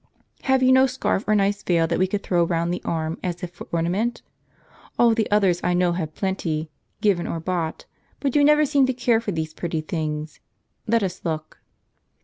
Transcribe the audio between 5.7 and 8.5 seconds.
know have plenty, given or bought; but you